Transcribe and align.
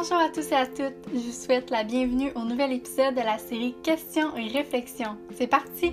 Bonjour 0.00 0.18
à 0.18 0.28
tous 0.28 0.52
et 0.52 0.54
à 0.54 0.64
toutes, 0.64 1.08
je 1.12 1.18
vous 1.18 1.32
souhaite 1.32 1.70
la 1.70 1.82
bienvenue 1.82 2.30
au 2.36 2.44
nouvel 2.44 2.70
épisode 2.72 3.16
de 3.16 3.20
la 3.20 3.36
série 3.36 3.74
Questions 3.82 4.36
et 4.36 4.46
réflexions. 4.46 5.18
C'est 5.32 5.48
parti! 5.48 5.92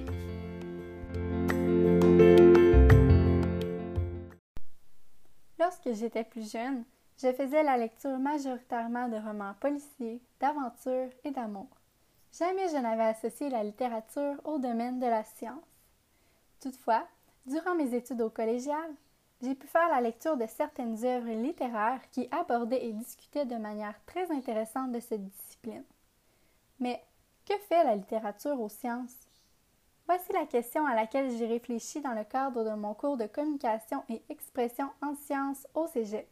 Lorsque 5.58 5.92
j'étais 5.94 6.24
plus 6.24 6.52
jeune, 6.52 6.84
je 7.20 7.34
faisais 7.34 7.64
la 7.64 7.78
lecture 7.78 8.20
majoritairement 8.20 9.10
de 9.10 9.16
romans 9.16 9.56
policiers, 9.60 10.22
d'aventures 10.40 11.10
et 11.24 11.32
d'amour. 11.32 11.70
Jamais 12.38 12.70
je 12.70 12.78
n'avais 12.78 13.06
associé 13.06 13.50
la 13.50 13.64
littérature 13.64 14.36
au 14.44 14.60
domaine 14.60 15.00
de 15.00 15.08
la 15.08 15.24
science. 15.24 15.66
Toutefois, 16.62 17.08
durant 17.48 17.74
mes 17.74 17.96
études 17.96 18.22
au 18.22 18.30
collégial, 18.30 18.92
j'ai 19.46 19.56
pu 19.56 19.68
faire 19.68 19.90
la 19.90 20.02
lecture 20.02 20.38
de 20.38 20.48
certaines 20.48 21.06
œuvres 21.06 21.30
littéraires 21.30 22.02
qui 22.12 22.28
abordaient 22.32 22.86
et 22.86 22.94
discutaient 22.94 23.46
de 23.46 23.56
manière 23.56 23.96
très 24.06 24.32
intéressante 24.32 24.92
de 24.92 25.00
cette 25.00 25.24
discipline. 25.24 25.84
Mais 26.80 27.04
que 27.46 27.58
fait 27.70 27.84
la 27.84 27.96
littérature 27.96 28.60
aux 28.60 28.70
sciences? 28.70 29.28
Voici 30.08 30.34
la 30.34 30.46
question 30.46 30.86
à 30.86 30.96
laquelle 30.96 31.32
j'ai 31.32 31.46
réfléchi 31.46 32.02
dans 32.02 32.14
le 32.14 32.24
cadre 32.24 32.64
de 32.64 32.76
mon 32.76 32.94
cours 32.94 33.18
de 33.18 33.28
communication 33.28 34.04
et 34.10 34.24
expression 34.30 34.90
en 35.02 35.16
sciences 35.16 35.66
au 35.74 35.88
Cégep. 35.88 36.28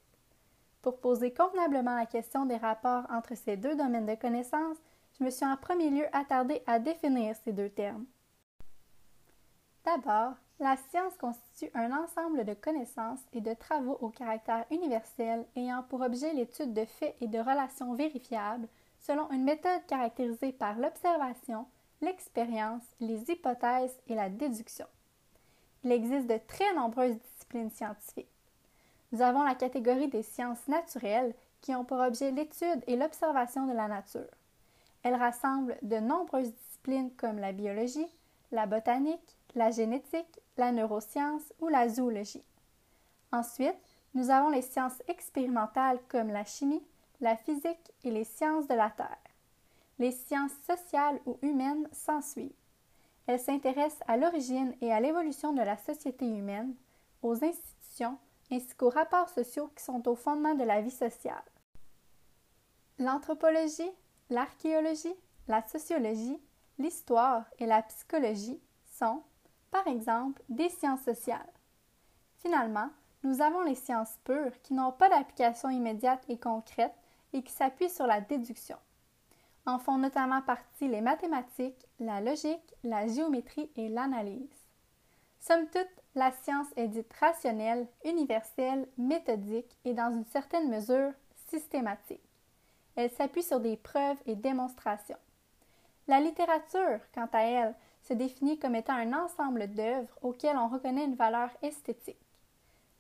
Pour 0.82 1.00
poser 1.00 1.34
convenablement 1.34 1.96
la 1.96 2.06
question 2.06 2.46
des 2.46 2.58
rapports 2.58 3.06
entre 3.10 3.36
ces 3.36 3.58
deux 3.58 3.76
domaines 3.76 4.06
de 4.06 4.16
connaissances, 4.16 4.78
je 5.18 5.24
me 5.24 5.30
suis 5.30 5.46
en 5.46 5.56
premier 5.56 5.90
lieu 5.90 6.06
attardée 6.12 6.62
à 6.68 6.80
définir 6.80 7.36
ces 7.44 7.54
deux 7.54 7.70
termes. 7.70 8.06
D'abord, 9.86 10.34
la 10.60 10.78
science 10.90 11.16
constitue 11.18 11.72
un 11.74 11.92
ensemble 11.92 12.46
de 12.46 12.54
connaissances 12.54 13.20
et 13.34 13.42
de 13.42 13.54
travaux 13.54 13.98
au 14.02 14.10
caractère 14.10 14.66
universel 14.72 15.46
ayant 15.56 15.84
pour 15.84 16.02
objet 16.02 16.34
l'étude 16.34 16.74
de 16.74 16.86
faits 16.86 17.16
et 17.22 17.28
de 17.28 17.40
relations 17.40 17.94
vérifiables 17.94 18.68
selon 19.00 19.30
une 19.32 19.44
méthode 19.44 19.86
caractérisée 19.88 20.54
par 20.54 20.78
l'observation, 20.78 21.66
l'expérience, 22.02 22.84
les 23.00 23.30
hypothèses 23.30 23.98
et 24.08 24.16
la 24.16 24.30
déduction. 24.30 24.86
Il 25.84 25.92
existe 25.92 26.28
de 26.28 26.40
très 26.48 26.74
nombreuses 26.74 27.18
disciplines 27.18 27.72
scientifiques. 27.72 28.30
Nous 29.12 29.22
avons 29.22 29.44
la 29.44 29.56
catégorie 29.56 30.08
des 30.08 30.24
sciences 30.24 30.66
naturelles 30.68 31.36
qui 31.62 31.76
ont 31.76 31.84
pour 31.84 32.00
objet 32.00 32.32
l'étude 32.32 32.84
et 32.88 32.96
l'observation 32.96 33.68
de 33.68 33.74
la 33.74 33.88
nature. 33.88 34.30
Elle 35.04 35.16
rassemble 35.16 35.78
de 35.82 35.98
nombreuses 35.98 36.54
disciplines 36.54 37.12
comme 37.18 37.40
la 37.40 37.52
biologie, 37.52 38.08
la 38.52 38.66
botanique, 38.66 39.38
la 39.56 39.72
génétique, 39.72 40.40
la 40.58 40.72
neuroscience 40.72 41.54
ou 41.60 41.68
la 41.68 41.90
zoologie. 41.90 42.44
Ensuite, 43.32 43.76
nous 44.14 44.30
avons 44.30 44.50
les 44.50 44.62
sciences 44.62 45.02
expérimentales 45.08 46.00
comme 46.08 46.30
la 46.30 46.46
chimie, 46.46 46.84
la 47.20 47.36
physique 47.36 47.94
et 48.04 48.12
les 48.12 48.24
sciences 48.24 48.68
de 48.68 48.76
la 48.76 48.90
Terre. 48.92 49.18
Les 50.00 50.12
sciences 50.12 50.56
sociales 50.68 51.20
ou 51.26 51.38
humaines 51.42 51.88
s'ensuivent. 51.92 52.52
Elles 53.26 53.40
s'intéressent 53.40 54.04
à 54.08 54.18
l'origine 54.18 54.76
et 54.82 54.92
à 54.92 55.00
l'évolution 55.00 55.54
de 55.54 55.62
la 55.62 55.78
société 55.78 56.26
humaine, 56.26 56.76
aux 57.22 57.44
institutions 57.44 58.18
ainsi 58.52 58.76
qu'aux 58.76 58.90
rapports 58.90 59.30
sociaux 59.30 59.72
qui 59.76 59.84
sont 59.84 60.08
au 60.08 60.16
fondement 60.16 60.56
de 60.56 60.64
la 60.64 60.82
vie 60.82 60.92
sociale. 60.92 61.44
L'anthropologie, 63.00 63.92
l'archéologie, 64.30 65.16
la 65.48 65.66
sociologie, 65.68 66.40
l'histoire 66.78 67.46
et 67.60 67.66
la 67.66 67.82
psychologie 67.84 68.62
sont, 68.86 69.24
par 69.74 69.88
exemple, 69.88 70.40
des 70.50 70.70
sciences 70.70 71.02
sociales. 71.02 71.52
Finalement, 72.38 72.90
nous 73.24 73.42
avons 73.42 73.62
les 73.62 73.74
sciences 73.74 74.20
pures 74.24 74.62
qui 74.62 74.76
n'ont 74.76 74.92
pas 74.92 75.10
d'application 75.10 75.70
immédiate 75.70 76.24
et 76.30 76.38
concrète 76.38 76.94
et 77.34 77.42
qui 77.42 77.52
s'appuient 77.52 77.90
sur 77.90 78.06
la 78.06 78.22
déduction. 78.22 78.78
En 79.66 79.80
font 79.80 79.98
notamment 79.98 80.44
partie 80.44 80.88
les 80.88 81.02
mathématiques, 81.02 81.88
la 82.00 82.22
logique, 82.22 82.76
la 82.84 83.08
géométrie 83.08 83.72
et 83.76 83.90
l'analyse. 83.90 84.68
Somme 85.40 85.66
toute, 85.66 86.04
la 86.14 86.32
science 86.32 86.68
est 86.76 86.90
dite 86.90 87.12
rationnelle, 87.20 87.88
universelle, 88.06 88.88
méthodique 89.00 89.76
et 89.86 89.96
dans 89.96 90.12
une 90.14 90.26
certaine 90.26 90.70
mesure 90.70 91.14
systématique. 91.48 92.22
Elle 92.96 93.10
s'appuie 93.10 93.42
sur 93.42 93.60
des 93.60 93.78
preuves 93.78 94.22
et 94.28 94.36
démonstrations. 94.36 95.18
La 96.08 96.20
littérature, 96.20 97.00
quant 97.16 97.30
à 97.34 97.42
elle, 97.42 97.76
se 98.04 98.14
définit 98.14 98.60
comme 98.60 98.76
étant 98.76 98.94
un 98.94 99.14
ensemble 99.14 99.68
d'œuvres 99.68 100.18
auxquelles 100.22 100.58
on 100.58 100.68
reconnaît 100.68 101.06
une 101.06 101.16
valeur 101.16 101.50
esthétique. 101.62 102.18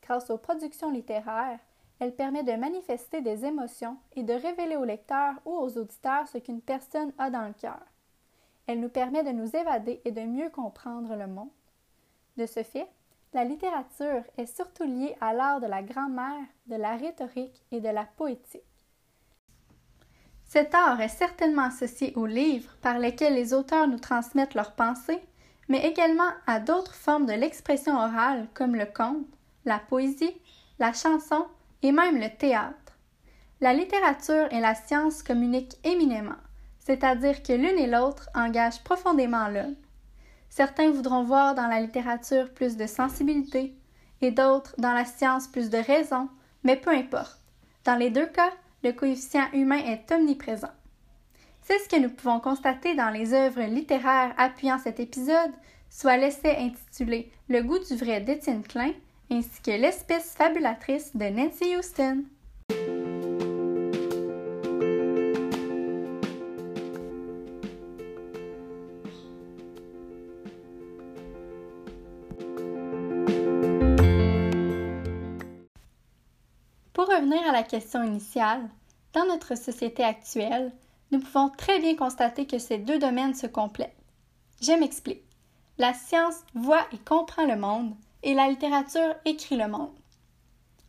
Grâce 0.02 0.30
aux 0.30 0.38
productions 0.38 0.91
littéraires, 0.91 1.59
elle 2.00 2.16
permet 2.16 2.44
de 2.44 2.53
manifester 2.53 3.22
des 3.22 3.46
émotions 3.46 3.97
et 4.16 4.24
de 4.24 4.34
révéler 4.34 4.75
au 4.75 4.84
lecteur 4.84 5.36
ou 5.46 5.52
aux 5.52 5.78
auditeurs 5.78 6.28
ce 6.28 6.38
qu'une 6.38 6.62
personne 6.62 7.13
a 7.18 7.30
dans 7.30 7.47
le 7.47 7.53
cœur. 7.53 7.80
Elle 8.68 8.80
nous 8.80 8.90
permet 8.90 9.24
de 9.24 9.31
nous 9.31 9.56
évader 9.56 10.02
et 10.06 10.12
de 10.12 10.22
mieux 10.22 10.50
comprendre 10.50 11.16
le 11.16 11.28
monde. 11.28 11.52
De 12.38 12.46
ce 12.46 12.63
fait, 12.63 12.88
la 13.34 13.44
littérature 13.44 14.24
est 14.38 14.46
surtout 14.46 14.84
liée 14.84 15.16
à 15.22 15.34
l'art 15.34 15.59
de 15.59 15.68
la 15.68 15.84
grammaire, 15.84 16.46
de 16.68 16.75
la 16.75 16.96
rhétorique 16.96 17.62
et 17.72 17.81
de 17.81 17.90
la 17.90 18.06
poétique. 18.06 18.62
Cet 20.53 20.75
art 20.75 21.02
est 21.02 21.08
certainement 21.08 21.64
associé 21.64 22.14
aux 22.16 22.28
livres 22.28 22.78
par 22.84 23.00
lesquels 23.00 23.34
les 23.34 23.56
auteurs 23.56 23.88
nous 23.88 23.97
transmettent 23.97 24.53
leurs 24.53 24.74
pensées, 24.74 25.19
mais 25.68 25.84
également 25.84 26.30
à 26.46 26.59
d'autres 26.59 26.94
formes 26.94 27.25
de 27.25 27.34
l'expression 27.34 27.96
orale 27.96 28.46
comme 28.53 28.75
le 28.75 28.86
conte, 28.86 29.25
la 29.66 29.80
poésie, 29.80 30.40
la 30.78 30.94
chanson 30.94 31.47
et 31.81 31.92
même 31.92 32.19
le 32.19 32.30
théâtre. 32.30 32.94
La 33.62 33.74
littérature 33.74 34.47
et 34.52 34.59
la 34.59 34.75
science 34.75 35.24
communiquent 35.24 35.75
éminemment, 35.84 36.38
c'est-à-dire 36.78 37.42
que 37.42 37.53
l'une 37.53 37.80
et 37.80 37.88
l'autre 37.88 38.30
engagent 38.36 38.84
profondément 38.84 39.47
l'un. 39.47 39.74
Certains 40.50 40.92
voudront 40.92 41.24
voir 41.24 41.56
dans 41.56 41.68
la 41.68 41.81
littérature 41.81 42.53
plus 42.53 42.78
de 42.78 42.86
sensibilité 42.86 43.75
et 44.22 44.30
d'autres 44.30 44.75
dans 44.78 44.94
la 44.94 45.06
science 45.06 45.47
plus 45.47 45.72
de 45.72 45.80
raison, 45.80 46.30
mais 46.63 46.75
peu 46.75 46.92
importe. 46.92 47.40
Dans 47.86 47.96
les 47.96 48.12
deux 48.12 48.28
cas, 48.28 48.52
le 48.84 48.92
coefficient 48.92 49.50
humain 49.54 49.82
est 49.86 50.12
omniprésent. 50.12 50.72
C'est 51.62 51.80
ce 51.80 51.88
que 51.90 52.00
nous 52.00 52.10
pouvons 52.10 52.40
constater 52.40 52.94
dans 52.96 53.10
les 53.10 53.34
œuvres 53.34 53.64
littéraires 53.64 54.34
appuyant 54.38 54.80
cet 54.80 55.00
épisode, 55.00 55.52
soit 55.90 56.18
l'essai 56.18 56.58
intitulé 56.58 57.32
Le 57.48 57.62
goût 57.62 57.80
du 57.80 57.96
vrai 57.96 58.20
d'Étienne 58.20 58.64
Klein, 58.64 58.92
ainsi 59.32 59.62
que 59.62 59.72
L'espèce 59.72 60.36
fabulatrice 60.36 61.16
de 61.16 61.26
Nancy 61.26 61.76
Houston. 61.78 62.24
Revenir 77.16 77.41
à 77.47 77.51
la 77.51 77.63
question 77.63 78.03
initiale, 78.03 78.69
dans 79.13 79.25
notre 79.25 79.56
société 79.56 80.03
actuelle, 80.03 80.72
nous 81.12 81.19
pouvons 81.19 81.50
très 81.50 81.79
bien 81.79 81.96
constater 81.96 82.47
que 82.47 82.57
ces 82.57 82.78
deux 82.78 82.97
domaines 82.97 83.35
se 83.35 83.47
complètent. 83.47 83.96
Je 84.62 84.72
m'explique. 84.72 85.24
La 85.78 85.94
science 85.94 86.41
voit 86.56 86.85
et 86.91 86.97
comprend 86.97 87.46
le 87.46 87.56
monde 87.56 87.94
et 88.24 88.34
la 88.34 88.47
littérature 88.47 89.16
écrit 89.25 89.57
le 89.57 89.68
monde. 89.68 89.94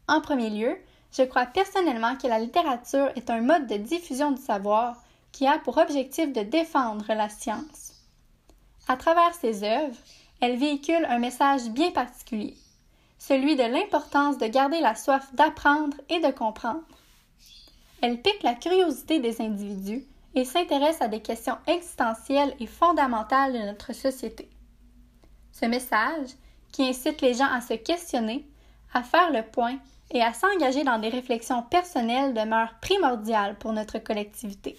En 0.08 0.20
premier 0.20 0.50
lieu, 0.50 0.76
je 1.16 1.22
crois 1.22 1.46
personnellement 1.46 2.16
que 2.16 2.26
la 2.26 2.38
littérature 2.38 3.10
est 3.16 3.30
un 3.30 3.41
mode 3.41 3.66
de 3.66 3.76
diffusion 3.76 4.30
du 4.30 4.41
savoir 4.41 5.02
qui 5.32 5.46
a 5.46 5.58
pour 5.58 5.78
objectif 5.78 6.32
de 6.32 6.42
défendre 6.42 7.06
la 7.08 7.28
science. 7.28 7.92
À 8.88 8.96
travers 8.96 9.34
ses 9.34 9.64
œuvres, 9.64 9.96
elle 10.41 10.56
véhicule 10.56 11.06
un 11.08 11.18
message 11.18 11.68
bien 11.70 11.91
particulier 11.91 12.56
celui 13.26 13.56
de 13.56 13.62
l'importance 13.62 14.36
de 14.36 14.46
garder 14.46 14.80
la 14.80 14.94
soif 14.94 15.34
d'apprendre 15.34 15.97
et 16.10 16.21
de 16.21 16.30
comprendre. 16.30 16.82
Elle 18.03 18.21
pique 18.21 18.42
la 18.42 18.54
curiosité 18.54 19.18
des 19.18 19.41
individus 19.41 20.04
et 20.34 20.44
s'intéresse 20.44 21.00
à 21.00 21.09
des 21.09 21.22
questions 21.22 21.56
existentielles 21.66 22.54
et 22.60 22.66
fondamentales 22.66 23.54
de 23.54 23.59
notre 23.60 23.94
société. 23.94 24.50
Ce 25.53 25.65
message, 25.65 26.30
qui 26.71 26.82
incite 26.82 27.22
les 27.22 27.34
gens 27.34 27.50
à 27.50 27.62
se 27.62 27.74
questionner, 27.74 28.44
à 28.92 29.03
faire 29.03 29.30
le 29.30 29.42
point 29.42 29.78
et 30.10 30.20
à 30.20 30.34
s'engager 30.34 30.84
dans 30.84 30.98
des 30.98 31.09
réflexions 31.09 31.62
personnelles 31.62 32.34
demeure 32.34 32.74
primordial 32.82 33.56
pour 33.56 33.72
notre 33.72 33.98
collectivité. 34.00 34.77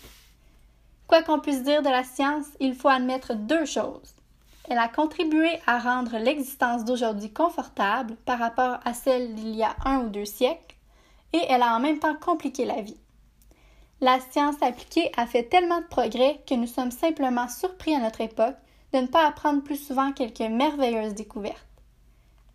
Quoi 1.08 1.24
qu'on 1.24 1.40
puisse 1.40 1.64
dire 1.64 1.82
de 1.82 1.90
la 1.90 2.04
science, 2.04 2.46
il 2.60 2.76
faut 2.76 2.90
admettre 2.90 3.34
deux 3.34 3.66
choses. 3.66 4.15
Elle 4.68 4.80
a 4.80 4.88
contribué 4.88 5.60
à 5.68 5.78
rendre 5.78 6.18
l'existence 6.18 6.86
d'aujourd'hui 6.86 7.32
confortable 7.32 8.16
par 8.26 8.40
rapport 8.40 8.80
à 8.84 8.94
celle 8.94 9.36
d'il 9.36 9.56
y 9.56 9.64
a 9.64 9.76
un 9.86 10.00
ou 10.00 10.10
deux 10.10 10.26
siècles, 10.26 10.76
et 11.34 11.42
elle 11.50 11.62
a 11.62 11.76
en 11.76 11.80
même 11.80 12.00
temps 12.00 12.16
compliqué 12.16 12.66
la 12.66 12.82
vie. 12.82 13.00
La 14.02 14.20
science 14.20 14.62
appliquée 14.62 15.12
a 15.18 15.28
fait 15.28 15.44
tellement 15.44 15.82
de 15.82 15.86
progrès 15.86 16.42
que 16.48 16.56
nous 16.56 16.68
sommes 16.68 16.92
simplement 16.92 17.48
surpris 17.48 17.96
à 17.96 18.00
notre 18.00 18.22
époque 18.22 18.58
de 18.94 19.00
ne 19.00 19.08
pas 19.08 19.28
apprendre 19.28 19.64
plus 19.64 19.78
souvent 19.78 20.12
quelques 20.12 20.40
merveilleuses 20.42 21.14
découvertes. 21.14 21.68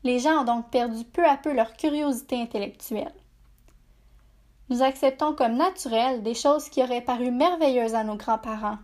Les 0.03 0.19
gens 0.19 0.43
ont 0.43 0.45
donc 0.45 0.71
perdu 0.71 1.05
peu 1.05 1.25
à 1.27 1.37
peu 1.37 1.53
leur 1.53 1.75
curiosité 1.75 2.41
intellectuelle. 2.41 3.13
Nous 4.69 4.83
acceptons 4.83 5.35
comme 5.35 5.57
naturelles 5.57 6.23
des 6.23 6.35
choses 6.35 6.69
qui 6.69 6.83
auraient 6.83 7.03
paru 7.03 7.31
merveilleuses 7.31 7.95
à 7.95 8.05
nos 8.05 8.17
grands-parents. 8.17 8.79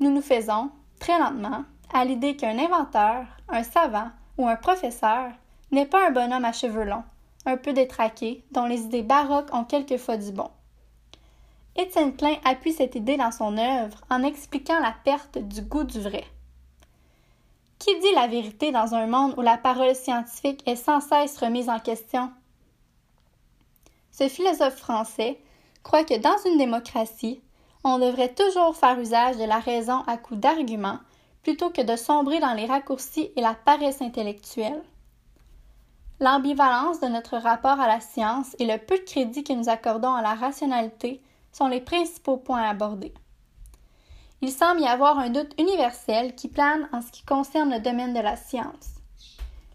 Nous 0.00 0.10
nous 0.10 0.22
faisons, 0.22 0.70
très 0.98 1.18
lentement, 1.18 1.64
à 1.92 2.04
l'idée 2.04 2.36
qu'un 2.36 2.58
inventeur, 2.58 3.26
un 3.48 3.62
savant 3.62 4.10
ou 4.38 4.48
un 4.48 4.56
professeur 4.56 5.30
n'est 5.70 5.86
pas 5.86 6.08
un 6.08 6.10
bonhomme 6.10 6.44
à 6.44 6.52
cheveux 6.52 6.84
longs, 6.84 7.04
un 7.46 7.56
peu 7.56 7.72
détraqué, 7.72 8.44
dont 8.50 8.66
les 8.66 8.80
idées 8.82 9.02
baroques 9.02 9.52
ont 9.52 9.64
quelquefois 9.64 10.16
du 10.16 10.32
bon. 10.32 10.50
Étienne 11.76 12.14
Klein 12.14 12.36
appuie 12.44 12.72
cette 12.72 12.94
idée 12.94 13.16
dans 13.16 13.30
son 13.30 13.56
œuvre 13.56 13.98
en 14.10 14.22
expliquant 14.22 14.78
la 14.80 14.94
perte 15.04 15.38
du 15.38 15.62
goût 15.62 15.84
du 15.84 16.00
vrai. 16.00 16.24
Qui 17.78 17.98
dit 17.98 18.14
la 18.14 18.26
vérité 18.26 18.70
dans 18.70 18.94
un 18.94 19.06
monde 19.06 19.34
où 19.38 19.40
la 19.40 19.56
parole 19.56 19.94
scientifique 19.94 20.62
est 20.66 20.76
sans 20.76 21.00
cesse 21.00 21.38
remise 21.38 21.68
en 21.68 21.78
question? 21.78 22.30
Ce 24.12 24.28
philosophe 24.28 24.76
français 24.76 25.40
croit 25.82 26.04
que 26.04 26.18
dans 26.18 26.36
une 26.46 26.58
démocratie, 26.58 27.40
on 27.84 27.98
devrait 27.98 28.34
toujours 28.34 28.76
faire 28.76 29.00
usage 29.00 29.38
de 29.38 29.44
la 29.44 29.58
raison 29.58 30.02
à 30.06 30.16
coup 30.16 30.36
d'arguments 30.36 30.98
plutôt 31.42 31.70
que 31.70 31.82
de 31.82 31.96
sombrer 31.96 32.40
dans 32.40 32.54
les 32.54 32.66
raccourcis 32.66 33.30
et 33.36 33.40
la 33.40 33.54
paresse 33.54 34.00
intellectuelle. 34.00 34.82
L'ambivalence 36.20 37.00
de 37.00 37.08
notre 37.08 37.36
rapport 37.36 37.80
à 37.80 37.88
la 37.88 38.00
science 38.00 38.54
et 38.58 38.66
le 38.66 38.78
peu 38.78 38.96
de 38.96 39.04
crédit 39.04 39.42
que 39.42 39.52
nous 39.52 39.68
accordons 39.68 40.14
à 40.14 40.22
la 40.22 40.34
rationalité 40.34 41.20
sont 41.52 41.66
les 41.66 41.80
principaux 41.80 42.36
points 42.36 42.62
abordés. 42.62 43.12
Il 44.40 44.50
semble 44.50 44.80
y 44.80 44.86
avoir 44.86 45.18
un 45.18 45.30
doute 45.30 45.52
universel 45.58 46.34
qui 46.34 46.48
plane 46.48 46.88
en 46.92 47.00
ce 47.00 47.10
qui 47.10 47.24
concerne 47.24 47.72
le 47.72 47.80
domaine 47.80 48.14
de 48.14 48.20
la 48.20 48.36
science. 48.36 48.90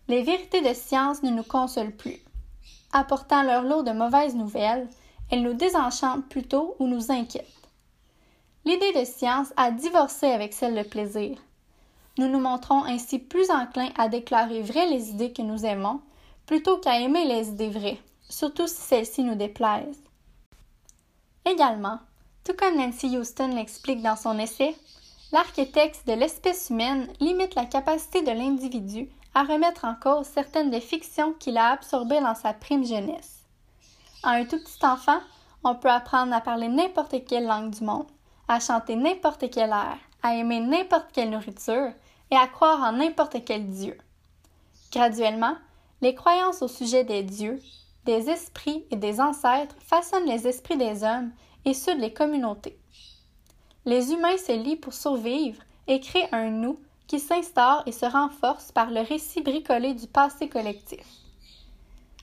Les 0.07 0.23
vérités 0.23 0.61
de 0.61 0.73
science 0.73 1.21
ne 1.21 1.31
nous 1.31 1.43
consolent 1.43 1.95
plus. 1.95 2.19
Apportant 2.93 3.43
leur 3.43 3.63
lot 3.63 3.83
de 3.83 3.91
mauvaises 3.91 4.35
nouvelles, 4.35 4.87
elles 5.29 5.43
nous 5.43 5.53
désenchantent 5.53 6.27
plutôt 6.29 6.75
ou 6.79 6.87
nous 6.87 7.11
inquiètent. 7.11 7.45
L'idée 8.63 8.93
de 8.93 9.05
science 9.05 9.53
a 9.57 9.71
divorcé 9.71 10.27
avec 10.27 10.53
celle 10.53 10.75
de 10.75 10.83
plaisir. 10.83 11.37
Nous 12.17 12.27
nous 12.27 12.39
montrons 12.39 12.83
ainsi 12.83 13.19
plus 13.19 13.51
enclins 13.51 13.91
à 13.95 14.09
déclarer 14.09 14.61
vraies 14.61 14.87
les 14.87 15.09
idées 15.09 15.33
que 15.33 15.43
nous 15.43 15.65
aimons, 15.65 16.01
plutôt 16.47 16.77
qu'à 16.77 16.99
aimer 16.99 17.25
les 17.25 17.49
idées 17.49 17.69
vraies, 17.69 17.99
surtout 18.27 18.67
si 18.67 18.81
celles-ci 18.81 19.23
nous 19.23 19.35
déplaisent. 19.35 20.01
Également, 21.45 21.99
tout 22.43 22.53
comme 22.57 22.77
Nancy 22.77 23.15
Houston 23.17 23.49
l'explique 23.49 24.01
dans 24.01 24.15
son 24.15 24.39
essai, 24.39 24.75
l'archétexte 25.31 26.07
de 26.07 26.13
l'espèce 26.13 26.69
humaine 26.69 27.07
limite 27.19 27.55
la 27.55 27.65
capacité 27.65 28.21
de 28.21 28.31
l'individu 28.31 29.09
à 29.35 29.43
remettre 29.43 29.85
en 29.85 29.93
cause 29.93 30.25
certaines 30.25 30.71
des 30.71 30.81
fictions 30.81 31.33
qu'il 31.33 31.57
a 31.57 31.71
absorbées 31.73 32.21
dans 32.21 32.35
sa 32.35 32.53
prime 32.53 32.85
jeunesse. 32.85 33.43
À 34.23 34.31
un 34.31 34.45
tout 34.45 34.57
petit 34.57 34.83
enfant, 34.83 35.19
on 35.63 35.75
peut 35.75 35.91
apprendre 35.91 36.33
à 36.33 36.41
parler 36.41 36.67
n'importe 36.67 37.23
quelle 37.25 37.45
langue 37.45 37.69
du 37.69 37.83
monde, 37.83 38.07
à 38.47 38.59
chanter 38.59 38.95
n'importe 38.95 39.51
quel 39.51 39.69
air, 39.69 39.97
à 40.23 40.33
aimer 40.33 40.59
n'importe 40.59 41.11
quelle 41.13 41.29
nourriture 41.29 41.91
et 42.31 42.35
à 42.35 42.47
croire 42.47 42.81
en 42.81 42.93
n'importe 42.93 43.43
quel 43.45 43.69
dieu. 43.69 43.97
Graduellement, 44.91 45.55
les 46.01 46.15
croyances 46.15 46.61
au 46.61 46.67
sujet 46.67 47.03
des 47.03 47.23
dieux, 47.23 47.59
des 48.05 48.29
esprits 48.29 48.85
et 48.91 48.95
des 48.95 49.19
ancêtres 49.19 49.75
façonnent 49.79 50.27
les 50.27 50.47
esprits 50.47 50.77
des 50.77 51.03
hommes 51.03 51.31
et 51.65 51.73
ceux 51.73 51.97
des 51.99 52.13
communautés. 52.13 52.79
Les 53.85 54.11
humains 54.11 54.37
se 54.37 54.51
lient 54.51 54.75
pour 54.75 54.93
survivre 54.93 55.61
et 55.87 55.99
créent 55.99 56.29
un 56.31 56.49
nous 56.49 56.79
qui 57.07 57.19
s'instaure 57.19 57.83
et 57.85 57.91
se 57.91 58.05
renforce 58.05 58.71
par 58.71 58.91
le 58.91 59.01
récit 59.01 59.41
bricolé 59.41 59.93
du 59.93 60.07
passé 60.07 60.49
collectif. 60.49 61.05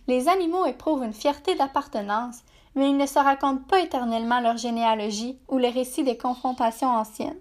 Les 0.07 0.29
animaux 0.29 0.67
éprouvent 0.67 1.03
une 1.03 1.15
fierté 1.15 1.55
d'appartenance, 1.55 2.41
mais 2.75 2.91
ils 2.91 2.97
ne 2.97 3.07
se 3.07 3.19
racontent 3.19 3.63
pas 3.67 3.81
éternellement 3.81 4.41
leur 4.41 4.57
généalogie 4.57 5.39
ou 5.49 5.59
les 5.59 5.71
récits 5.71 6.05
des 6.05 6.19
confrontations 6.19 6.89
anciennes. 6.89 7.39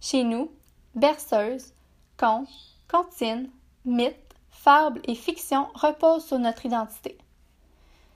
Chez 0.00 0.24
nous, 0.24 0.50
berceuses, 0.98 1.72
contes, 2.16 2.48
comptines, 2.90 3.50
mythes, 3.84 4.34
fables 4.50 5.00
et 5.04 5.14
fictions 5.14 5.68
reposent 5.74 6.26
sur 6.26 6.38
notre 6.38 6.66
identité. 6.66 7.16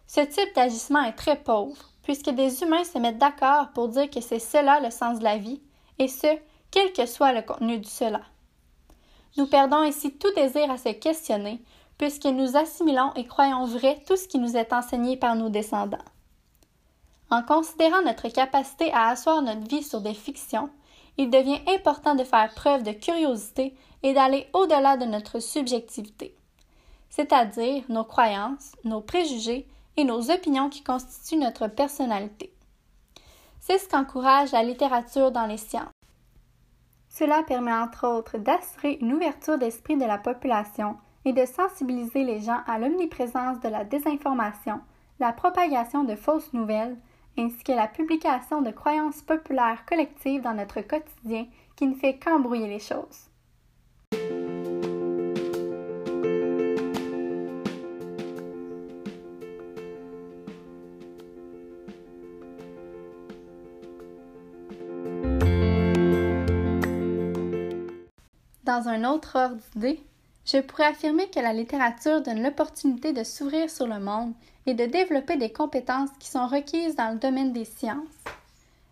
Ce 0.07 0.21
type 0.21 0.55
d'agissement 0.55 1.03
est 1.03 1.15
très 1.15 1.37
pauvre, 1.37 1.91
puisque 2.03 2.31
des 2.31 2.63
humains 2.63 2.85
se 2.85 2.99
mettent 2.99 3.19
d'accord 3.19 3.71
pour 3.75 3.89
dire 3.89 4.11
que 4.11 4.21
c'est 4.21 4.39
cela 4.39 4.81
le 4.81 4.91
sens 4.91 5.19
de 5.19 5.25
la 5.25 5.39
vie, 5.39 5.63
et 5.99 6.09
ce, 6.09 6.27
quel 6.71 6.93
que 6.93 7.07
soit 7.07 7.33
le 7.33 7.43
contenu 7.43 7.79
du 7.79 7.89
cela. 7.89 8.21
Nous 9.37 9.47
perdons 9.47 9.77
ainsi 9.77 10.13
tout 10.13 10.33
désir 10.35 10.71
à 10.71 10.77
se 10.77 10.91
questionner, 10.91 11.63
puisque 11.97 12.27
nous 12.27 12.57
assimilons 12.57 13.15
et 13.15 13.25
croyons 13.27 13.65
vrai 13.65 14.03
tout 14.07 14.17
ce 14.17 14.27
qui 14.27 14.39
nous 14.39 14.57
est 14.57 14.73
enseigné 14.73 15.17
par 15.17 15.37
nos 15.37 15.49
descendants. 15.49 15.99
En 17.31 17.43
considérant 17.43 18.03
notre 18.03 18.29
capacité 18.29 18.93
à 18.93 19.09
asseoir 19.09 19.41
notre 19.41 19.67
vie 19.67 19.83
sur 19.83 20.01
des 20.01 20.13
fictions, 20.13 20.69
il 21.19 21.31
devient 21.31 21.61
important 21.69 22.15
de 22.15 22.25
faire 22.25 22.53
preuve 22.55 22.83
de 22.83 22.93
curiosité 22.93 23.75
et 24.03 24.15
d'aller 24.15 24.49
au-delà 24.53 24.97
de 24.97 25.05
notre 25.05 25.41
subjectivité, 25.41 26.35
c'est-à-dire 27.11 27.85
nos 27.89 28.05
croyances, 28.05 28.73
nos 28.85 29.01
préjugés 29.01 29.67
et 29.97 30.05
nos 30.05 30.31
opinions 30.31 30.69
qui 30.69 30.83
constituent 30.83 31.39
notre 31.39 31.69
personnalité. 31.69 32.53
C'est 33.61 33.79
ce 33.79 33.89
qu'encourage 33.89 34.53
la 34.53 34.63
littérature 34.63 35.31
dans 35.31 35.47
les 35.47 35.59
sciences. 35.59 35.93
Cela 37.09 37.43
permet 37.43 37.73
entre 37.73 38.09
autres 38.09 38.39
d'assurer 38.39 38.99
une 39.01 39.13
ouverture 39.13 39.59
d'esprit 39.59 39.97
de 39.97 40.05
la 40.05 40.19
population 40.19 40.97
et 41.25 41.33
de 41.33 41.45
sensibiliser 41.45 42.25
les 42.25 42.41
gens 42.41 42.61
à 42.67 42.79
l'omniprésence 42.79 43.61
de 43.61 43.69
la 43.69 43.85
désinformation, 43.85 44.81
la 45.21 45.33
propagation 45.33 46.05
de 46.05 46.17
fausses 46.17 46.53
nouvelles, 46.53 46.97
ainsi 47.39 47.63
que 47.65 47.73
la 47.73 47.89
publication 47.89 48.63
de 48.63 48.71
croyances 48.71 49.23
populaires 49.23 49.85
collectives 49.87 50.43
dans 50.43 50.55
notre 50.55 50.81
quotidien 50.81 51.47
qui 51.77 51.87
ne 51.87 51.95
fait 51.95 52.19
qu'embrouiller 52.19 52.69
les 52.69 52.79
choses. 52.79 53.29
Dans 68.65 68.89
un 68.89 69.05
autre 69.05 69.37
ordre 69.37 69.57
d'idée, 69.75 70.01
je 70.45 70.59
pourrais 70.59 70.87
affirmer 70.87 71.29
que 71.31 71.41
la 71.41 71.53
littérature 71.53 72.21
donne 72.21 72.43
l'opportunité 72.43 73.13
de 73.13 73.23
s'ouvrir 73.23 73.71
sur 73.71 73.87
le 73.87 74.01
monde 74.01 74.35
et 74.67 74.75
de 74.75 74.87
développer 74.87 75.37
des 75.37 75.53
compétences 75.53 76.11
qui 76.19 76.29
sont 76.29 76.47
requises 76.47 76.97
dans 76.97 77.13
le 77.13 77.19
domaine 77.19 77.53
des 77.53 77.65
sciences. 77.65 78.07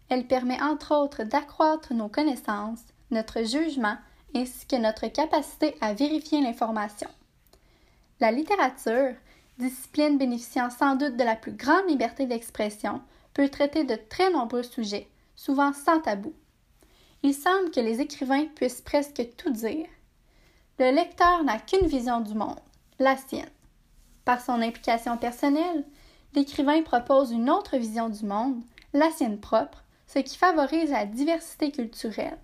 Elle 0.08 0.26
permet 0.26 0.60
entre 0.60 0.94
autres 0.94 1.24
d'accroître 1.24 1.92
nos 1.94 2.08
connaissances, 2.08 2.80
notre 3.10 3.44
jugement 3.44 3.96
ainsi 4.34 4.66
que 4.66 4.76
notre 4.76 5.08
capacité 5.08 5.76
à 5.80 5.92
vérifier 5.92 6.40
l'information. 6.40 7.08
La 8.20 8.30
littérature, 8.30 9.14
discipline 9.58 10.18
bénéficiant 10.18 10.70
sans 10.70 10.94
doute 10.94 11.16
de 11.16 11.24
la 11.24 11.36
plus 11.36 11.52
grande 11.52 11.88
liberté 11.88 12.26
d'expression, 12.26 13.00
peut 13.34 13.48
traiter 13.48 13.84
de 13.84 13.96
très 14.08 14.30
nombreux 14.30 14.62
sujets, 14.62 15.08
souvent 15.34 15.72
sans 15.72 16.00
tabou. 16.00 16.32
Il 17.22 17.34
semble 17.34 17.70
que 17.70 17.80
les 17.80 18.00
écrivains 18.00 18.46
puissent 18.54 18.82
presque 18.82 19.22
tout 19.36 19.50
dire. 19.50 19.86
Le 20.80 20.90
lecteur 20.92 21.44
n'a 21.44 21.58
qu'une 21.58 21.86
vision 21.86 22.22
du 22.22 22.32
monde, 22.32 22.58
la 22.98 23.14
sienne. 23.14 23.50
Par 24.24 24.40
son 24.40 24.62
implication 24.62 25.18
personnelle, 25.18 25.84
l'écrivain 26.34 26.80
propose 26.80 27.32
une 27.32 27.50
autre 27.50 27.76
vision 27.76 28.08
du 28.08 28.24
monde, 28.24 28.62
la 28.94 29.10
sienne 29.10 29.38
propre, 29.38 29.84
ce 30.06 30.20
qui 30.20 30.38
favorise 30.38 30.90
la 30.90 31.04
diversité 31.04 31.70
culturelle. 31.70 32.38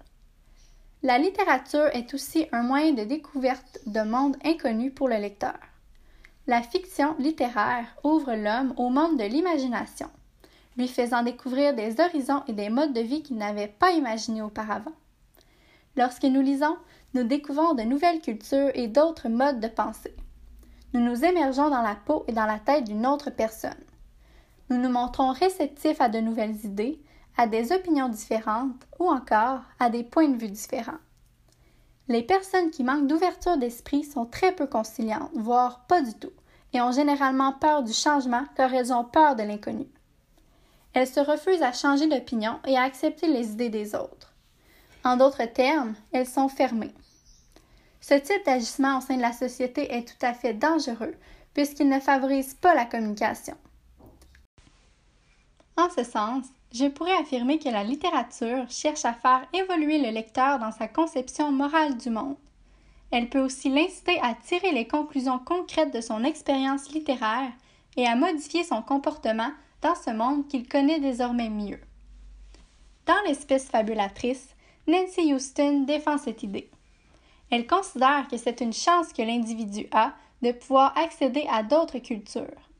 La 1.02 1.16
littérature 1.16 1.87
est 1.95 2.12
aussi 2.12 2.47
un 2.52 2.62
moyen 2.62 2.93
de 2.93 3.05
découverte 3.05 3.78
de 3.87 4.02
mondes 4.02 4.37
inconnus 4.45 4.93
pour 4.95 5.09
le 5.09 5.16
lecteur. 5.16 5.57
La 6.47 6.61
fiction 6.61 7.16
littéraire 7.19 7.87
ouvre 8.05 8.35
l'homme 8.35 8.75
au 8.76 8.90
monde 8.90 9.19
de 9.19 9.25
l'imagination 9.25 10.11
lui 10.76 10.88
faisant 10.88 11.23
découvrir 11.23 11.73
des 11.73 12.02
horizons 12.02 12.43
et 12.49 12.52
des 12.52 12.69
modes 12.69 12.93
de 12.93 13.00
vie 13.00 13.23
qu'il 13.23 13.38
n'avait 13.38 13.66
pas 13.66 13.93
imaginés 13.93 14.43
auparavant. 14.43 14.93
Lorsque 15.97 16.25
nous 16.25 16.43
lisons, 16.43 16.76
nous 17.15 17.25
découvrons 17.25 17.75
de 17.75 17.83
nouvelles 17.83 18.21
cultures 18.21 18.71
et 18.75 18.88
d'autres 18.88 19.29
modes 19.29 19.61
de 19.61 19.69
pensée. 19.69 20.15
Nous 20.93 21.00
nous 21.00 21.25
émergeons 21.25 21.71
dans 21.71 21.83
la 21.83 21.95
peau 21.95 22.25
et 22.29 22.33
dans 22.33 22.45
la 22.45 22.59
tête 22.59 22.85
d'une 22.85 23.07
autre 23.07 23.31
personne. 23.31 23.71
Nous 24.69 24.76
nous 24.76 24.91
montrons 24.91 25.33
réceptifs 25.33 26.00
à 26.00 26.09
de 26.09 26.19
nouvelles 26.19 26.65
idées, 26.65 27.00
à 27.38 27.47
des 27.47 27.73
opinions 27.73 28.09
différentes 28.09 28.87
ou 28.99 29.09
encore 29.09 29.61
à 29.79 29.91
des 29.91 30.05
points 30.05 30.29
de 30.29 30.37
vue 30.37 30.50
différents. 30.50 30.99
Les 32.09 32.23
personnes 32.23 32.71
qui 32.71 32.85
manquent 32.85 33.07
d'ouverture 33.07 33.57
d'esprit 33.57 34.05
sont 34.05 34.26
très 34.26 34.53
peu 34.53 34.67
conciliantes, 34.67 35.31
voire 35.35 35.87
pas 35.87 36.03
du 36.03 36.15
tout, 36.15 36.33
et 36.73 36.81
ont 36.81 36.93
généralement 36.93 37.53
peur 37.53 37.83
du 37.83 37.93
changement 37.93 38.45
car 38.55 38.73
elles 38.75 38.93
ont 38.93 39.05
peur 39.05 39.35
de 39.35 39.43
l'inconnu. 39.43 39.87
Elles 40.93 41.09
se 41.09 41.21
refusent 41.21 41.62
à 41.62 41.73
changer 41.73 42.07
d'opinion 42.07 42.59
et 42.67 42.76
à 42.76 42.83
accepter 42.83 43.26
les 43.29 43.53
idées 43.53 43.71
des 43.71 43.95
autres. 43.95 44.36
En 45.07 45.17
d'autres 45.17 45.45
termes, 45.45 45.95
elles 46.11 46.27
sont 46.27 46.49
fermées. 46.49 46.93
Ce 48.01 48.15
type 48.15 48.45
d'agissement 48.45 48.99
au 48.99 49.01
sein 49.01 49.17
de 49.17 49.23
la 49.23 49.33
société 49.33 49.95
est 49.95 50.03
tout 50.03 50.27
à 50.27 50.35
fait 50.35 50.53
dangereux 50.53 51.15
puisqu'il 51.55 51.89
ne 51.89 52.01
favorise 52.01 52.55
pas 52.55 52.75
la 52.75 52.87
communication. 52.87 53.55
En 55.77 55.89
ce 55.91 56.03
sens, 56.03 56.47
je 56.75 56.87
pourrais 56.87 57.17
affirmer 57.19 57.61
que 57.61 57.69
la 57.69 57.85
littérature 57.85 58.69
cherche 58.69 59.05
à 59.05 59.13
faire 59.13 59.47
évoluer 59.53 59.99
le 59.99 60.11
lecteur 60.11 60.59
dans 60.59 60.73
sa 60.73 60.89
conception 60.89 61.53
morale 61.53 61.97
du 61.99 62.11
monde. 62.11 62.37
Elle 63.13 63.29
peut 63.29 63.41
aussi 63.41 63.69
l'inciter 63.69 64.19
à 64.23 64.35
tirer 64.35 64.73
les 64.73 64.89
conclusions 64.89 65.39
concrètes 65.39 65.95
de 65.95 66.01
son 66.01 66.25
expérience 66.25 66.91
littéraire 66.91 67.53
et 67.97 68.09
à 68.09 68.17
modifier 68.17 68.65
son 68.65 68.83
comportement 68.83 69.53
dans 69.83 69.95
ce 69.95 70.11
monde 70.11 70.49
qu'il 70.49 70.67
connaît 70.67 70.99
désormais 70.99 71.49
mieux. 71.49 71.79
Dans 73.07 73.23
l'espèce 73.25 73.69
fabulatrice, 73.69 74.56
Nancy 74.88 75.33
Houston 75.33 75.81
défend 75.81 76.16
cette 76.16 76.45
idée. 76.45 76.71
Elle 77.50 77.66
considère 77.66 78.28
que 78.28 78.37
c'est 78.37 78.61
une 78.61 78.73
chance 78.73 79.12
que 79.12 79.23
l'individu 79.23 79.88
a 79.90 80.12
de 80.43 80.52
pouvoir 80.52 80.97
accéder 80.97 81.45
à 81.50 81.64
d'autres 81.64 81.99
cultures. 81.99 82.71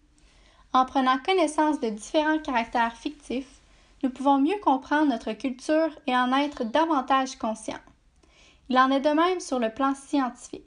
En 0.73 0.85
prenant 0.85 1.19
connaissance 1.19 1.81
de 1.81 1.89
différents 1.89 2.39
caractères 2.39 2.97
fictifs, 2.97 3.61
nous 4.03 4.11
pouvons 4.11 4.39
mieux 4.39 4.59
comprendre 4.63 5.11
notre 5.11 5.33
culture 5.33 5.91
et 6.07 6.15
en 6.15 6.33
être 6.33 6.65
davantage 6.65 7.37
conscients. 7.37 7.75
Il 8.69 8.79
en 8.79 8.91
est 8.91 9.01
de 9.01 9.11
même 9.11 9.41
sur 9.41 9.59
le 9.59 9.71
plan 9.71 9.95
scientifique. 9.95 10.67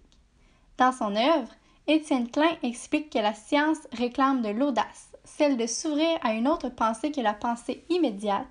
Dans 0.78 0.92
son 0.92 1.16
œuvre, 1.16 1.50
Étienne 1.88 2.30
Klein 2.30 2.56
explique 2.64 3.12
que 3.12 3.20
la 3.20 3.34
science 3.34 3.80
réclame 3.94 4.42
de 4.42 4.50
l'audace, 4.50 5.10
celle 5.24 5.58
de 5.58 5.68
s'ouvrir 5.68 6.18
à 6.22 6.34
une 6.34 6.48
autre 6.48 6.70
pensée 6.70 7.12
que 7.12 7.22
la 7.22 7.34
pensée 7.34 7.84
immédiate, 7.90 8.48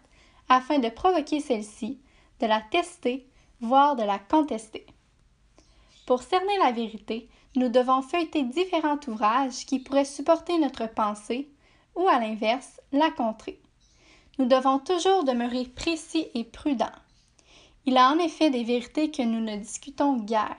afin 0.49 0.79
de 0.79 0.89
provoquer 0.89 1.41
celle-ci, 1.41 1.99
de 2.41 2.47
la 2.47 2.61
tester, 2.61 3.27
voire 3.61 3.97
de 3.97 4.03
la 4.03 4.19
contester. 4.19 4.87
Pour 6.07 6.23
cerner 6.23 6.57
la 6.59 6.73
vérité, 6.73 7.29
nous 7.57 7.69
devons 7.69 8.03
feuilleter 8.03 8.43
différents 8.43 9.01
ouvrages 9.09 9.67
qui 9.67 9.79
pourraient 9.79 10.05
supporter 10.05 10.59
notre 10.59 10.87
pensée 10.87 11.49
ou, 11.95 12.09
à 12.09 12.19
l'inverse, 12.19 12.81
la 12.93 13.11
contrer. 13.11 13.61
Nous 14.39 14.47
devons 14.47 14.79
toujours 14.79 15.25
demeurer 15.25 15.65
précis 15.65 16.29
et 16.35 16.45
prudents. 16.45 16.87
Il 17.87 17.97
a 17.97 18.11
en 18.11 18.19
effet 18.19 18.51
des 18.51 18.65
vérités 18.65 19.11
que 19.11 19.23
nous 19.23 19.41
ne 19.41 19.57
discutons 19.57 20.19
guère. 20.19 20.57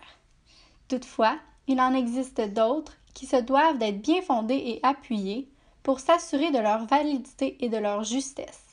Toutefois, 0.88 1.38
il 1.68 1.80
en 1.80 1.94
existe 1.94 2.42
d'autres 2.42 2.98
qui 3.14 3.26
se 3.26 3.38
doivent 3.38 3.78
d'être 3.78 4.02
bien 4.02 4.22
fondées 4.22 4.62
et 4.66 4.80
appuyées 4.84 5.48
pour 5.84 6.00
s'assurer 6.00 6.52
de 6.52 6.60
leur 6.60 6.86
validité 6.86 7.58
et 7.64 7.70
de 7.70 7.78
leur 7.78 8.04
justesse. 8.04 8.69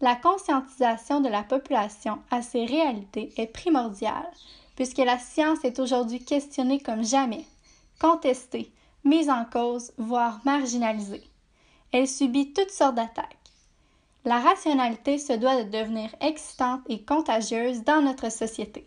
La 0.00 0.14
conscientisation 0.14 1.20
de 1.20 1.28
la 1.28 1.42
population 1.42 2.18
à 2.30 2.40
ces 2.40 2.64
réalités 2.64 3.32
est 3.36 3.48
primordiale, 3.48 4.30
puisque 4.76 4.98
la 4.98 5.18
science 5.18 5.64
est 5.64 5.80
aujourd'hui 5.80 6.24
questionnée 6.24 6.78
comme 6.78 7.04
jamais, 7.04 7.44
contestée, 7.98 8.70
mise 9.02 9.28
en 9.28 9.44
cause, 9.44 9.92
voire 9.98 10.40
marginalisée. 10.44 11.24
Elle 11.90 12.06
subit 12.06 12.52
toutes 12.52 12.70
sortes 12.70 12.94
d'attaques. 12.94 13.36
La 14.24 14.38
rationalité 14.38 15.18
se 15.18 15.32
doit 15.32 15.64
de 15.64 15.70
devenir 15.70 16.14
excitante 16.20 16.82
et 16.88 17.02
contagieuse 17.02 17.82
dans 17.82 18.02
notre 18.02 18.30
société. 18.30 18.84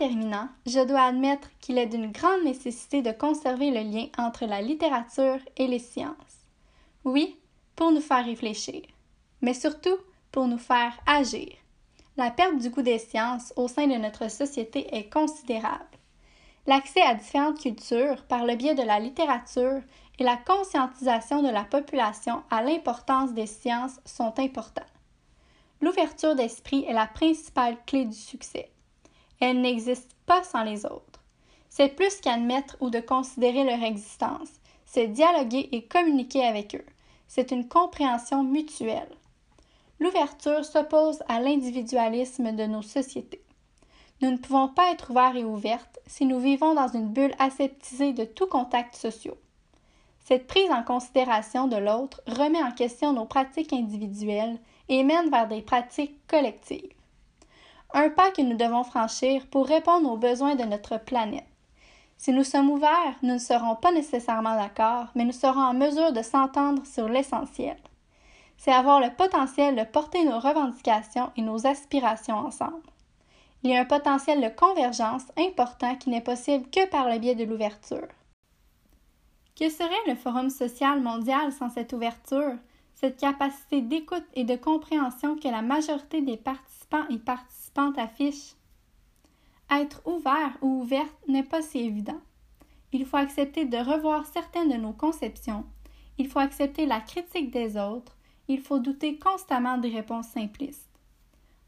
Terminant, 0.00 0.48
je 0.64 0.80
dois 0.80 1.02
admettre 1.02 1.50
qu'il 1.60 1.76
est 1.76 1.84
d'une 1.84 2.10
grande 2.10 2.42
nécessité 2.42 3.02
de 3.02 3.12
conserver 3.12 3.70
le 3.70 3.82
lien 3.82 4.06
entre 4.16 4.46
la 4.46 4.62
littérature 4.62 5.38
et 5.58 5.66
les 5.66 5.78
sciences. 5.78 6.46
Oui, 7.04 7.38
pour 7.76 7.92
nous 7.92 8.00
faire 8.00 8.24
réfléchir, 8.24 8.80
mais 9.42 9.52
surtout 9.52 9.98
pour 10.32 10.46
nous 10.46 10.56
faire 10.56 10.98
agir. 11.06 11.50
La 12.16 12.30
perte 12.30 12.56
du 12.56 12.70
goût 12.70 12.80
des 12.80 12.98
sciences 12.98 13.52
au 13.56 13.68
sein 13.68 13.88
de 13.88 13.96
notre 13.96 14.30
société 14.30 14.86
est 14.96 15.12
considérable. 15.12 15.84
L'accès 16.66 17.02
à 17.02 17.14
différentes 17.14 17.60
cultures 17.60 18.24
par 18.24 18.46
le 18.46 18.56
biais 18.56 18.74
de 18.74 18.82
la 18.82 19.00
littérature 19.00 19.82
et 20.18 20.24
la 20.24 20.38
conscientisation 20.38 21.42
de 21.42 21.50
la 21.50 21.64
population 21.64 22.42
à 22.50 22.62
l'importance 22.62 23.34
des 23.34 23.46
sciences 23.46 24.00
sont 24.06 24.32
importants. 24.38 24.80
L'ouverture 25.82 26.36
d'esprit 26.36 26.86
est 26.88 26.94
la 26.94 27.06
principale 27.06 27.76
clé 27.84 28.06
du 28.06 28.16
succès. 28.16 28.70
Elle 29.40 29.62
n'existe 29.62 30.14
pas 30.26 30.42
sans 30.42 30.62
les 30.62 30.84
autres. 30.84 31.20
C'est 31.70 31.88
plus 31.88 32.20
qu'admettre 32.20 32.76
ou 32.80 32.90
de 32.90 33.00
considérer 33.00 33.64
leur 33.64 33.82
existence, 33.82 34.50
c'est 34.84 35.06
dialoguer 35.06 35.68
et 35.72 35.84
communiquer 35.84 36.44
avec 36.44 36.74
eux. 36.74 36.84
C'est 37.26 37.52
une 37.52 37.68
compréhension 37.68 38.42
mutuelle. 38.42 39.08
L'ouverture 39.98 40.64
s'oppose 40.64 41.22
à 41.28 41.40
l'individualisme 41.40 42.52
de 42.52 42.64
nos 42.64 42.82
sociétés. 42.82 43.42
Nous 44.20 44.30
ne 44.30 44.36
pouvons 44.36 44.68
pas 44.68 44.90
être 44.90 45.10
ouverts 45.10 45.36
et 45.36 45.44
ouvertes 45.44 46.00
si 46.06 46.26
nous 46.26 46.40
vivons 46.40 46.74
dans 46.74 46.88
une 46.88 47.08
bulle 47.08 47.34
aseptisée 47.38 48.12
de 48.12 48.24
tout 48.24 48.46
contact 48.46 48.94
social. 48.94 49.36
Cette 50.24 50.46
prise 50.46 50.70
en 50.70 50.82
considération 50.82 51.66
de 51.66 51.76
l'autre 51.76 52.20
remet 52.26 52.62
en 52.62 52.72
question 52.72 53.12
nos 53.12 53.24
pratiques 53.24 53.72
individuelles 53.72 54.58
et 54.88 55.02
mène 55.02 55.30
vers 55.30 55.48
des 55.48 55.62
pratiques 55.62 56.26
collectives 56.26 56.92
un 57.94 58.10
pas 58.10 58.30
que 58.30 58.42
nous 58.42 58.56
devons 58.56 58.84
franchir 58.84 59.46
pour 59.50 59.66
répondre 59.66 60.10
aux 60.10 60.16
besoins 60.16 60.54
de 60.54 60.64
notre 60.64 60.98
planète. 60.98 61.46
Si 62.16 62.32
nous 62.32 62.44
sommes 62.44 62.70
ouverts, 62.70 63.16
nous 63.22 63.34
ne 63.34 63.38
serons 63.38 63.76
pas 63.76 63.92
nécessairement 63.92 64.54
d'accord, 64.56 65.06
mais 65.14 65.24
nous 65.24 65.32
serons 65.32 65.62
en 65.62 65.74
mesure 65.74 66.12
de 66.12 66.22
s'entendre 66.22 66.84
sur 66.86 67.08
l'essentiel. 67.08 67.78
C'est 68.58 68.72
avoir 68.72 69.00
le 69.00 69.08
potentiel 69.08 69.74
de 69.74 69.84
porter 69.84 70.22
nos 70.24 70.38
revendications 70.38 71.30
et 71.36 71.40
nos 71.40 71.66
aspirations 71.66 72.36
ensemble. 72.36 72.82
Il 73.62 73.70
y 73.70 73.76
a 73.76 73.80
un 73.80 73.86
potentiel 73.86 74.42
de 74.42 74.48
convergence 74.48 75.24
important 75.38 75.96
qui 75.96 76.10
n'est 76.10 76.20
possible 76.20 76.68
que 76.70 76.86
par 76.88 77.08
le 77.08 77.18
biais 77.18 77.34
de 77.34 77.44
l'ouverture. 77.44 78.08
Que 79.58 79.70
serait 79.70 79.88
le 80.06 80.14
Forum 80.14 80.50
social 80.50 81.00
mondial 81.00 81.52
sans 81.52 81.70
cette 81.70 81.92
ouverture, 81.92 82.54
cette 83.00 83.18
capacité 83.18 83.80
d'écoute 83.80 84.26
et 84.34 84.44
de 84.44 84.56
compréhension 84.56 85.34
que 85.36 85.48
la 85.48 85.62
majorité 85.62 86.20
des 86.20 86.36
participants 86.36 87.08
et 87.08 87.18
participantes 87.18 87.98
affiche. 87.98 88.52
Être 89.70 90.02
ouvert 90.06 90.52
ou 90.60 90.82
ouverte 90.82 91.16
n'est 91.26 91.42
pas 91.42 91.62
si 91.62 91.78
évident. 91.78 92.20
Il 92.92 93.06
faut 93.06 93.16
accepter 93.16 93.64
de 93.64 93.78
revoir 93.78 94.26
certaines 94.26 94.68
de 94.68 94.76
nos 94.76 94.92
conceptions. 94.92 95.64
Il 96.18 96.28
faut 96.28 96.40
accepter 96.40 96.84
la 96.84 97.00
critique 97.00 97.50
des 97.50 97.78
autres. 97.78 98.16
Il 98.48 98.60
faut 98.60 98.80
douter 98.80 99.18
constamment 99.18 99.78
des 99.78 99.90
réponses 99.90 100.28
simplistes. 100.28 100.90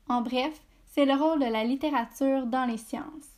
En 0.08 0.20
bref, 0.20 0.60
c'est 0.84 1.06
le 1.06 1.14
rôle 1.14 1.40
de 1.40 1.46
la 1.46 1.64
littérature 1.64 2.44
dans 2.44 2.66
les 2.66 2.76
sciences. 2.76 3.30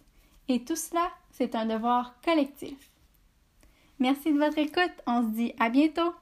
Et 0.48 0.64
tout 0.64 0.76
cela, 0.76 1.10
c'est 1.30 1.54
un 1.54 1.66
devoir 1.66 2.20
collectif. 2.22 2.90
Merci 4.00 4.32
de 4.32 4.38
votre 4.38 4.58
écoute. 4.58 4.94
On 5.06 5.22
se 5.22 5.28
dit 5.28 5.52
à 5.60 5.68
bientôt. 5.68 6.12